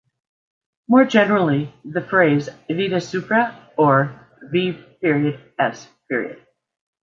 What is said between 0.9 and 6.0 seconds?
generally, the phrase "vide supra" or "v.s.